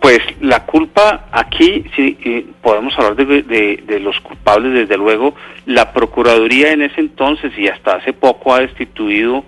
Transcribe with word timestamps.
Pues 0.00 0.18
la 0.40 0.66
culpa 0.66 1.28
aquí, 1.30 1.84
sí, 1.94 2.52
podemos 2.60 2.92
hablar 2.98 3.14
de, 3.14 3.42
de, 3.84 4.00
los 4.00 4.18
culpables, 4.20 4.72
desde 4.72 4.96
luego. 4.96 5.34
La 5.64 5.92
Procuraduría 5.92 6.72
en 6.72 6.82
ese 6.82 7.00
entonces 7.00 7.52
y 7.56 7.68
hasta 7.68 7.96
hace 7.96 8.12
poco 8.12 8.52
ha 8.52 8.60
destituido 8.60 9.44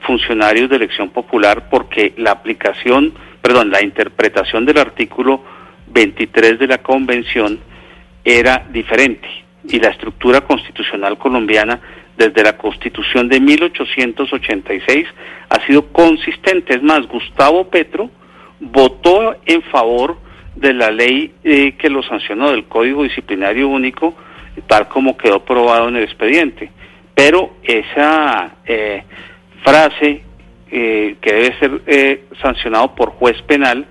funcionarios 0.00 0.68
de 0.68 0.76
elección 0.76 1.08
popular 1.08 1.70
porque 1.70 2.12
la 2.18 2.32
aplicación, 2.32 3.14
perdón, 3.40 3.70
la 3.70 3.82
interpretación 3.82 4.66
del 4.66 4.78
artículo 4.78 5.42
23 5.86 6.58
de 6.58 6.66
la 6.66 6.78
Convención 6.78 7.58
era 8.24 8.66
diferente 8.70 9.28
y 9.64 9.80
la 9.80 9.88
estructura 9.88 10.42
constitucional 10.42 11.16
colombiana 11.16 11.80
desde 12.16 12.42
la 12.42 12.58
Constitución 12.58 13.28
de 13.28 13.40
1886 13.40 15.06
ha 15.48 15.66
sido 15.66 15.86
consistente. 15.92 16.74
Es 16.74 16.82
más, 16.82 17.06
Gustavo 17.06 17.68
Petro 17.70 18.10
votó 18.60 19.36
en 19.46 19.62
favor 19.62 20.18
de 20.54 20.74
la 20.74 20.90
ley 20.90 21.32
eh, 21.44 21.76
que 21.78 21.88
lo 21.88 22.02
sancionó 22.02 22.50
del 22.50 22.64
Código 22.64 23.04
Disciplinario 23.04 23.68
Único, 23.68 24.14
tal 24.66 24.88
como 24.88 25.16
quedó 25.16 25.44
probado 25.44 25.88
en 25.88 25.96
el 25.96 26.04
expediente. 26.04 26.70
Pero 27.14 27.56
esa 27.62 28.56
eh, 28.66 29.04
frase 29.64 30.22
eh, 30.70 31.16
que 31.20 31.32
debe 31.32 31.58
ser 31.58 32.20
sancionado 32.40 32.94
por 32.94 33.10
juez 33.10 33.40
penal, 33.42 33.86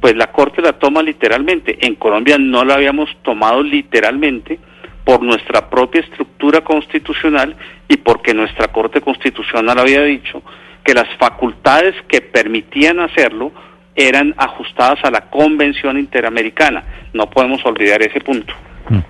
pues 0.00 0.14
la 0.16 0.28
Corte 0.32 0.62
la 0.62 0.74
toma 0.74 1.02
literalmente. 1.02 1.78
En 1.86 1.94
Colombia 1.96 2.38
no 2.38 2.64
la 2.64 2.74
habíamos 2.74 3.10
tomado 3.22 3.62
literalmente 3.62 4.58
por 5.04 5.22
nuestra 5.22 5.70
propia 5.70 6.02
estructura 6.02 6.60
constitucional 6.60 7.56
y 7.88 7.96
porque 7.96 8.34
nuestra 8.34 8.68
Corte 8.68 9.00
Constitucional 9.00 9.78
había 9.78 10.02
dicho 10.02 10.42
que 10.84 10.92
las 10.94 11.08
facultades 11.16 11.94
que 12.08 12.20
permitían 12.20 13.00
hacerlo 13.00 13.52
eran 13.98 14.32
ajustadas 14.38 15.00
a 15.02 15.10
la 15.10 15.28
Convención 15.28 15.98
Interamericana. 15.98 16.84
No 17.12 17.28
podemos 17.28 17.60
olvidar 17.66 18.00
ese 18.00 18.20
punto. 18.20 18.54
Mm. 18.88 19.00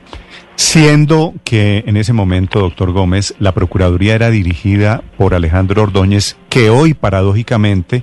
Siendo 0.57 1.35
que 1.45 1.85
en 1.87 1.97
ese 1.97 2.15
momento, 2.15 2.59
doctor 2.59 2.91
Gómez, 2.93 3.35
la 3.39 3.53
Procuraduría 3.53 4.15
era 4.15 4.31
dirigida 4.31 5.03
por 5.17 5.35
Alejandro 5.35 5.83
Ordóñez, 5.83 6.37
que 6.49 6.71
hoy 6.71 6.95
paradójicamente 6.95 8.03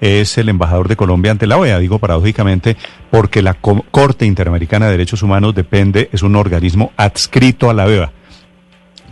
es 0.00 0.36
el 0.38 0.48
embajador 0.48 0.88
de 0.88 0.96
Colombia 0.96 1.32
ante 1.32 1.46
la 1.46 1.58
OEA. 1.58 1.78
Digo 1.78 1.98
paradójicamente 1.98 2.76
porque 3.10 3.42
la 3.42 3.54
Corte 3.54 4.24
Interamericana 4.24 4.86
de 4.86 4.92
Derechos 4.92 5.22
Humanos 5.22 5.54
depende, 5.54 6.08
es 6.12 6.22
un 6.22 6.34
organismo 6.34 6.92
adscrito 6.96 7.70
a 7.70 7.74
la 7.74 7.84
OEA. 7.84 8.10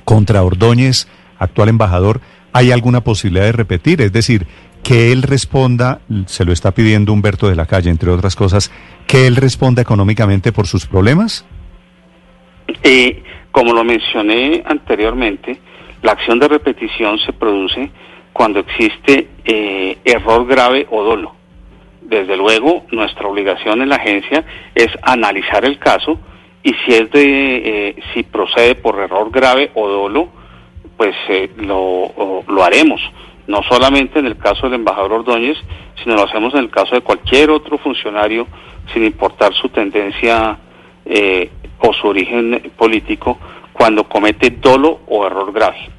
Contra 0.05 0.43
Ordóñez, 0.43 1.07
actual 1.39 1.69
embajador, 1.69 2.23
¿hay 2.53 2.73
alguna 2.73 3.03
posibilidad 3.03 3.45
de 3.45 3.53
repetir? 3.53 4.01
Es 4.01 4.13
decir, 4.13 4.47
que 4.85 5.11
él 5.11 5.23
responda, 5.23 6.01
se 6.27 6.45
lo 6.45 6.53
está 6.53 6.73
pidiendo 6.73 7.13
Humberto 7.13 7.49
de 7.49 7.57
la 7.57 7.67
Calle, 7.67 7.91
entre 7.91 8.11
otras 8.11 8.37
cosas, 8.37 8.71
que 9.09 9.27
él 9.27 9.35
responda 9.35 9.83
económicamente 9.83 10.53
por 10.53 10.67
sus 10.67 10.87
problemas? 10.87 11.45
Eh, 12.83 13.23
como 13.51 13.73
lo 13.73 13.83
mencioné 13.83 14.63
anteriormente, 14.67 15.59
la 16.03 16.13
acción 16.13 16.39
de 16.39 16.49
repetición 16.49 17.19
se 17.19 17.33
produce 17.33 17.91
cuando 18.33 18.61
existe 18.61 19.29
eh, 19.45 19.97
error 20.05 20.47
grave 20.47 20.87
o 20.91 21.03
dolo. 21.03 21.35
Desde 22.03 22.37
luego, 22.37 22.85
nuestra 22.93 23.27
obligación 23.27 23.81
en 23.81 23.89
la 23.89 23.97
agencia 23.97 24.45
es 24.75 24.89
analizar 25.03 25.65
el 25.65 25.79
caso 25.79 26.21
y 26.63 26.75
si 26.85 26.93
es 26.93 27.11
de 27.11 27.89
eh, 27.89 27.97
si 28.13 28.23
procede 28.23 28.75
por 28.75 28.99
error 28.99 29.31
grave 29.31 29.71
o 29.75 29.89
dolo, 29.89 30.29
pues 30.99 31.15
eh, 31.31 31.51
lo, 31.57 32.43
lo 32.47 32.65
haremos. 32.65 33.01
No 33.47 33.63
solamente 33.63 34.19
en 34.19 34.27
el 34.27 34.37
caso 34.37 34.63
del 34.67 34.75
embajador 34.75 35.13
Ordóñez, 35.13 35.59
sino 36.03 36.15
lo 36.15 36.25
hacemos 36.25 36.55
en 36.55 36.61
el 36.61 36.71
caso 36.71 36.95
de 36.95 37.03
cualquier 37.03 37.51
otro 37.51 37.79
funcionario, 37.79 38.47
sin 38.93 39.05
importar 39.05 39.53
su 39.55 39.69
tendencia 39.69 40.59
o 41.79 41.93
su 41.93 42.07
origen 42.07 42.73
político, 42.77 43.39
cuando 43.73 44.05
comete 44.05 44.51
dolo 44.51 45.01
o 45.07 45.27
error 45.27 45.53
grave. 45.53 45.94